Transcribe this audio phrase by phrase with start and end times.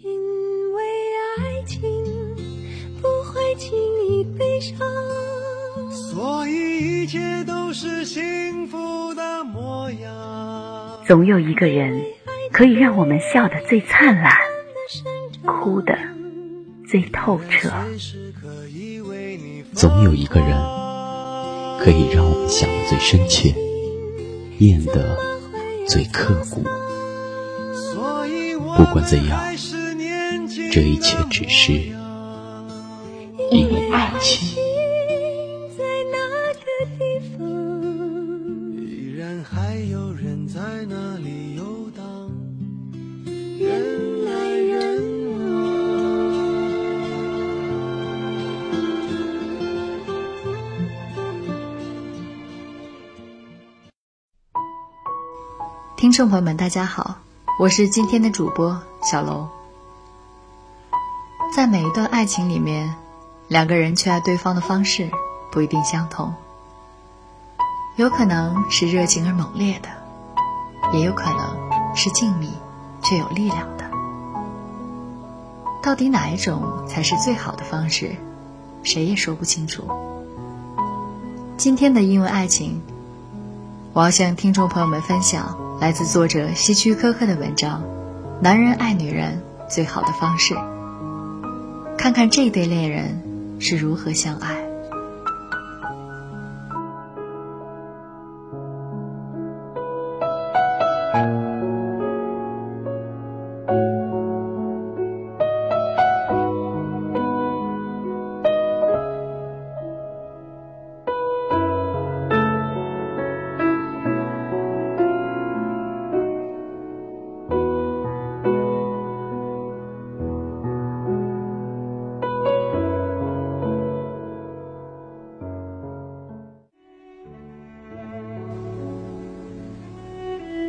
[0.00, 0.82] 因为
[1.38, 1.82] 爱情
[3.00, 3.72] 不会轻
[4.08, 4.78] 易悲伤，
[5.90, 11.04] 所以一切都是幸福的模样。
[11.06, 12.04] 总有一个人
[12.52, 14.32] 可以让我们笑得最灿烂，
[15.44, 15.96] 哭得
[16.88, 17.70] 最透彻。
[19.72, 20.50] 总有一个人
[21.80, 23.54] 可以让我们想得最深切，
[24.58, 25.16] 念得
[25.86, 26.62] 最刻骨。
[28.76, 29.40] 不管怎样，
[30.74, 31.72] 这一切只是
[33.52, 34.58] 因为爱情。
[55.96, 57.18] 听众朋友们，大家好，
[57.60, 59.48] 我是今天的主播小楼。
[61.54, 62.96] 在每一段爱情里面，
[63.46, 65.08] 两个人去爱对方的方式
[65.52, 66.34] 不一定相同，
[67.94, 69.88] 有可能是热情而猛烈的，
[70.92, 72.48] 也有可能是静谧
[73.04, 73.88] 却有力量的。
[75.80, 78.16] 到底哪一种才是最好的方式，
[78.82, 79.88] 谁也说不清楚。
[81.56, 82.82] 今天的因为爱情，
[83.92, 87.80] 我要向听众朋友们分享来自作者希区柯克的文章
[88.40, 90.54] 《男人爱女人最好的方式》，
[91.96, 93.20] 看看这对恋人
[93.60, 94.63] 是如何相爱。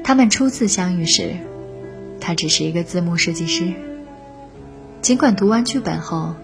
[0.06, 1.36] 他们初次相遇时，
[2.22, 3.74] 他只是一个字幕设计师。
[5.02, 6.36] 尽管读完剧本后，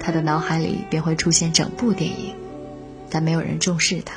[0.00, 2.34] 他的脑海里便会出现整部电影，
[3.08, 4.16] 但没有人重视他。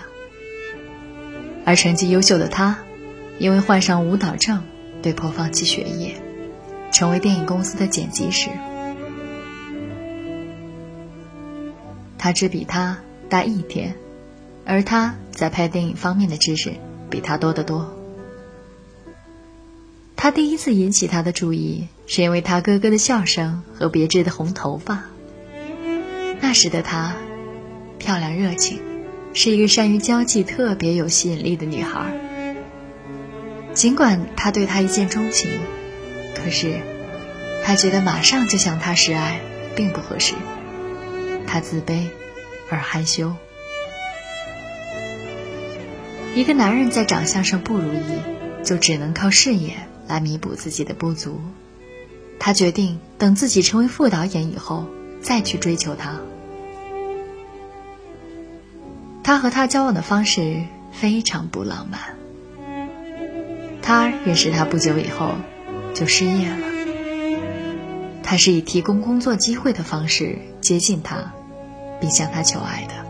[1.63, 2.79] 而成绩优秀的他，
[3.37, 4.63] 因为患上舞蹈症，
[5.03, 6.15] 被迫放弃学业，
[6.91, 8.49] 成为电影公司的剪辑师。
[12.17, 12.97] 他只比他
[13.29, 13.93] 大一天，
[14.65, 16.71] 而他在拍电影方面的知识
[17.11, 17.93] 比他多得多。
[20.27, 25.05] 他第一次引起他的注意，是因为他哥哥的笑声和别致的红头发。
[26.41, 27.15] 那时的她，
[27.97, 28.81] 漂亮热情，
[29.33, 32.13] 是一个善于交际、特别有吸引力的女孩。
[33.73, 35.49] 尽管他对她一见钟情，
[36.35, 36.81] 可是
[37.63, 39.39] 他觉得马上就向她示爱
[39.77, 40.33] 并不合适。
[41.47, 42.01] 他自卑
[42.69, 43.33] 而害羞。
[46.35, 49.87] 一个男人在长相上不如意，就只能靠事业。
[50.07, 51.39] 来弥补自己的不足，
[52.39, 54.85] 他决定等自己成为副导演以后
[55.21, 56.19] 再去追求她。
[59.23, 61.99] 他和她交往的方式非常不浪漫。
[63.81, 65.31] 他认识她不久以后
[65.93, 66.67] 就失业了。
[68.23, 71.33] 他是以提供工作机会的方式接近她，
[71.99, 73.06] 并向她求爱的。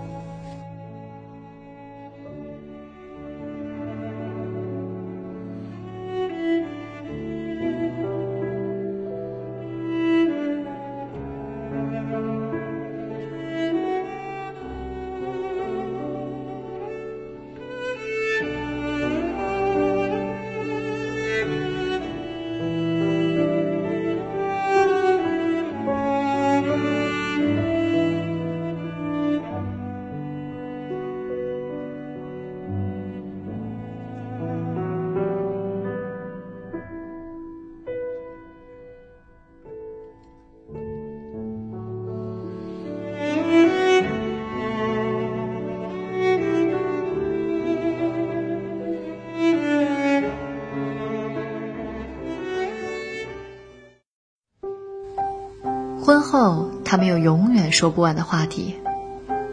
[56.07, 58.77] 婚后，他们有永远说不完的话题。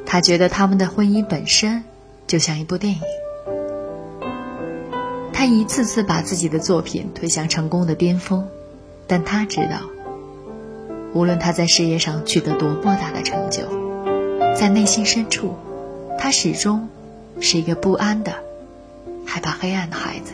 [0.06, 1.82] 他觉得他们的婚姻本身
[2.28, 3.00] 就像一部电影。
[5.32, 8.46] 他一次次把自己的作品推向成功的巅峰，
[9.08, 9.80] 但他知道，
[11.12, 13.64] 无论他在事业上取得多么大的成就，
[14.54, 15.56] 在内心深处，
[16.20, 16.88] 他始终
[17.40, 18.32] 是一个不安的、
[19.26, 20.32] 害怕黑暗的孩子。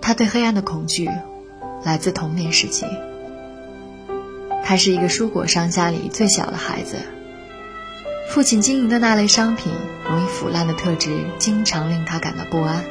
[0.00, 1.08] 他对黑暗的恐惧，
[1.84, 2.84] 来自童年时期。
[4.68, 6.98] 他是一个蔬果商家里最小的孩子，
[8.28, 9.72] 父亲经营的那类商品
[10.06, 12.84] 容易腐烂的特质，经常令他感到不安。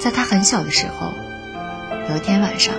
[0.00, 1.12] 在他很小的时候，
[2.10, 2.74] 有一天晚上，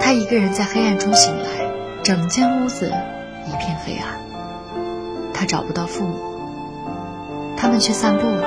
[0.00, 1.70] 他一个人在黑暗中醒来，
[2.02, 2.90] 整间屋子
[3.46, 4.18] 一片黑暗，
[5.34, 6.18] 他找不到父母，
[7.54, 8.46] 他们去散步了。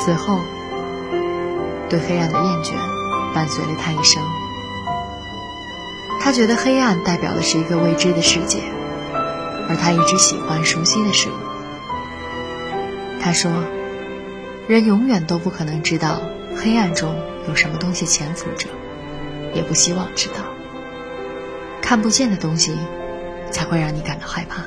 [0.00, 0.38] 此后，
[1.88, 2.74] 对黑暗的厌倦
[3.34, 4.22] 伴随了他一生。
[6.20, 8.60] 他觉得黑暗代表的是一个未知的世界，
[9.68, 11.34] 而他一直喜欢熟悉的事物。
[13.20, 13.50] 他说
[14.68, 16.20] ：“人永远都不可能知道
[16.56, 17.14] 黑暗中
[17.48, 18.68] 有什么东西潜伏着，
[19.54, 20.36] 也不希望知道。
[21.82, 22.74] 看不见的东西，
[23.50, 24.62] 才会让你感到害怕。”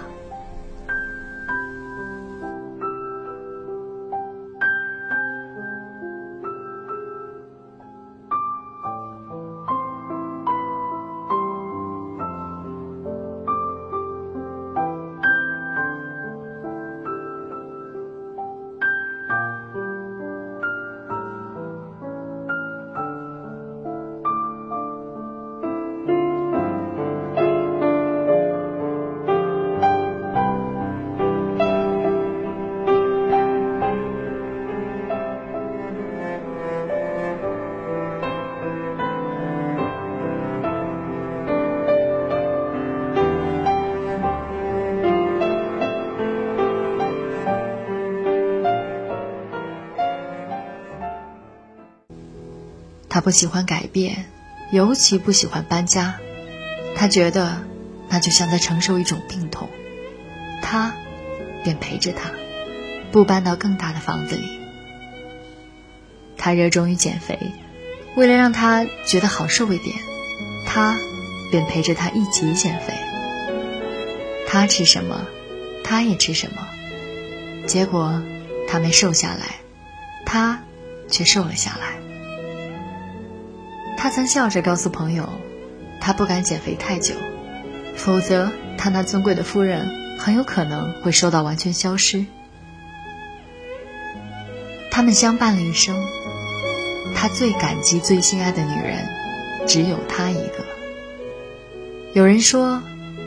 [53.27, 54.23] 不喜欢改变，
[54.71, 56.17] 尤其不喜欢搬家。
[56.95, 57.61] 他觉得，
[58.07, 59.69] 那就像在承受一种病痛。
[60.61, 60.93] 他
[61.61, 62.31] 便陪着他，
[63.11, 64.47] 不搬到更大的房子里。
[66.37, 67.37] 他热衷于减肥，
[68.15, 69.97] 为了让他觉得好受一点，
[70.65, 70.97] 他
[71.51, 72.93] 便陪着他一起减肥。
[74.47, 75.27] 他吃什么，
[75.83, 76.65] 他也吃什么。
[77.65, 78.23] 结果，
[78.69, 79.57] 他没瘦下来，
[80.25, 80.63] 他
[81.09, 82.06] 却瘦了下来。
[83.97, 85.27] 他曾笑着告诉朋友，
[85.99, 87.15] 他不敢减肥太久，
[87.95, 89.89] 否则他那尊贵的夫人
[90.19, 92.23] 很有可能会瘦到完全消失。
[94.91, 95.95] 他们相伴了一生，
[97.15, 99.05] 他最感激、最心爱的女人，
[99.67, 100.63] 只有他一个。
[102.13, 102.81] 有人说，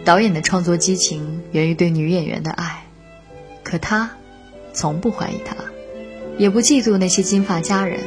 [0.04, 2.84] 导演的创作激情源于对女演员的爱，
[3.64, 4.08] 可他
[4.72, 5.56] 从不怀疑她，
[6.38, 8.00] 也不嫉妒那些金发佳人。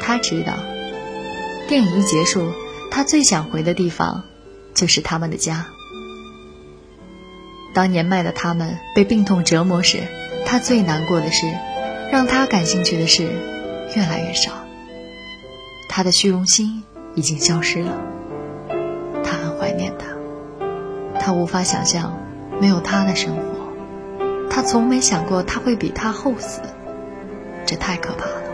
[0.00, 0.54] 他知道。
[1.68, 2.52] 电影一结束，
[2.90, 4.24] 他最想回的地方，
[4.74, 5.66] 就是他们的家。
[7.74, 10.00] 当年迈的他们被病痛折磨时，
[10.44, 11.50] 他最难过的是，
[12.10, 13.24] 让他感兴趣的事
[13.96, 14.52] 越来越少。
[15.88, 16.82] 他的虚荣心
[17.14, 17.98] 已经消失了，
[19.24, 20.06] 他很怀念他，
[21.18, 22.18] 他无法想象
[22.60, 23.42] 没有他的生活，
[24.50, 26.60] 他从没想过他会比他后死，
[27.64, 28.51] 这太可怕了。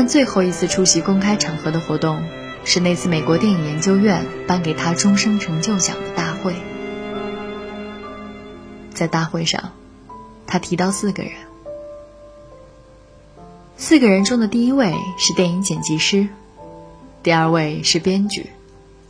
[0.00, 2.22] 们最后一次出席公开场合的活动，
[2.64, 6.54] 是那次美国电影研究院颁给他终生成就奖的大会。
[8.94, 9.72] 在大会上，
[10.46, 11.32] 他提到四个人，
[13.76, 16.28] 四个人中的第一位是电影剪辑师，
[17.22, 18.46] 第二位是编剧，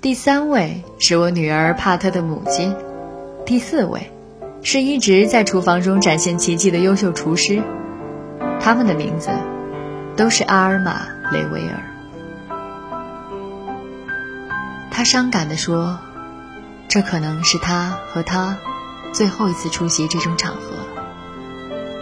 [0.01, 2.75] 第三位是我女儿帕特的母亲，
[3.47, 4.11] 第四位
[4.65, 7.63] 是一直在厨房中展现奇迹的优秀厨师。
[8.59, 9.31] 他们的名字。
[10.21, 11.01] 都是阿尔玛·
[11.33, 11.81] 雷维尔。
[14.91, 15.99] 他伤感地说
[16.89, 18.59] ：“这可能是他和他
[19.15, 20.61] 最后一次出席这种场合，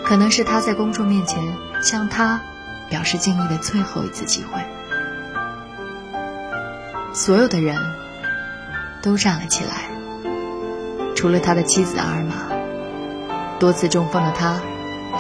[0.05, 1.41] 可能是他在公众面前
[1.81, 2.41] 向他
[2.91, 4.61] 表示敬意的最后一次机会。”
[7.15, 7.77] 所有的人
[9.01, 9.91] 都站了起来，
[11.15, 12.35] 除了他的妻子阿尔玛。
[13.61, 14.61] 多次中风的他，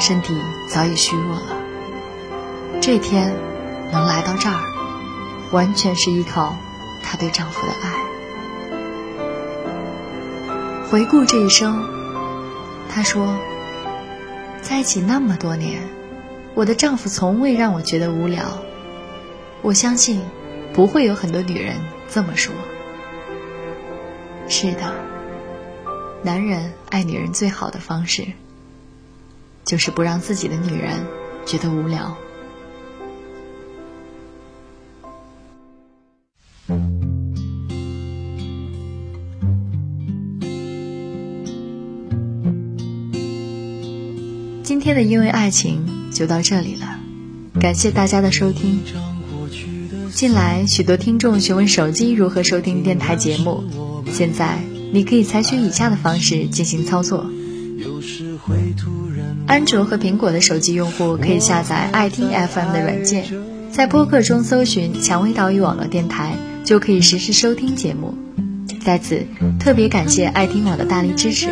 [0.00, 0.36] 身体
[0.68, 1.57] 早已虚弱了。
[2.90, 3.36] 这天
[3.92, 4.62] 能来到这儿，
[5.52, 6.56] 完全是依靠
[7.02, 7.92] 她对丈夫的爱。
[10.88, 11.86] 回顾这一生，
[12.88, 13.38] 他说
[14.64, 15.82] ：“在一起那么多年，
[16.54, 18.58] 我的丈夫从未让我觉得无聊。
[19.60, 20.22] 我相信，
[20.72, 21.76] 不会有很多女人
[22.08, 22.54] 这么说。”
[24.48, 24.94] 是的，
[26.22, 28.28] 男人爱女人最好的方式，
[29.66, 31.06] 就是不让自己的女人
[31.44, 32.16] 觉得无聊。
[44.98, 46.98] 的因为爱情就到这里了，
[47.60, 48.80] 感谢大家的收听。
[50.12, 53.62] 近来许多听众询问手机如何收听电台节目，
[54.10, 54.58] 现在
[54.92, 57.30] 你可以采取以下的方式进行操作。
[59.46, 63.24] 安卓和苹果的手机用户可以下载爱听 FM 的软件，
[63.70, 66.34] 在播客中搜寻“蔷薇岛屿网络电台”，
[66.66, 68.18] 就可以实时收听节目。
[68.84, 69.24] 在此
[69.60, 71.48] 特别感谢爱听网的大力支持。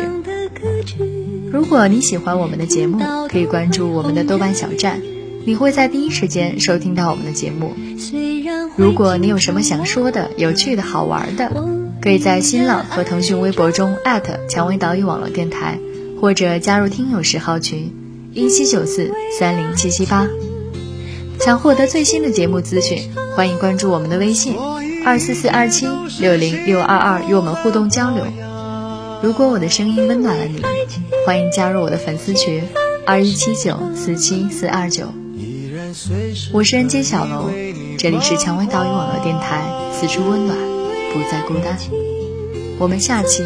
[1.51, 2.99] 如果你喜欢我们的节目，
[3.29, 5.01] 可以关注我们的豆瓣小站，
[5.45, 7.73] 你会在第一时间收听到我们的节目。
[8.75, 11.51] 如果你有什么想说的、有趣的好玩的，
[12.01, 15.79] 可以在新浪和腾讯微博中艾特蔷薇岛屿网络电台，
[16.19, 17.93] 或者加入听友十号群
[18.33, 20.27] 一七九四三零七七八。
[21.39, 22.99] 想获得最新的节目资讯，
[23.35, 24.55] 欢迎关注我们的微信
[25.05, 25.87] 二四四二七
[26.19, 28.25] 六零六二二，与我们互动交流。
[29.21, 30.61] 如果我的声音温暖了你，
[31.25, 32.63] 欢迎加入我的粉丝群
[33.05, 35.07] 二一七九四七四二九。
[36.53, 37.49] 我是人间小楼，
[37.97, 40.55] 这里是蔷薇岛屿网络电台，此处温暖，
[41.13, 41.77] 不再孤单。
[42.77, 43.43] 我们下期